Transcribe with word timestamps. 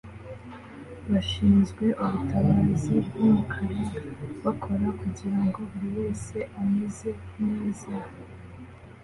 bashinzwe 1.11 1.85
ubutabazi 2.03 2.93
bwumukara 3.07 3.79
bakora 4.43 4.87
kugirango 4.99 5.59
buri 5.69 5.89
wese 5.97 6.37
ameze 6.61 7.09
neza 7.45 7.91